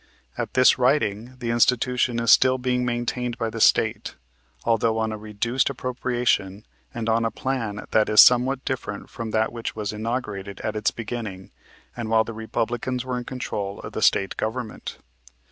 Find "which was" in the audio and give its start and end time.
9.53-9.93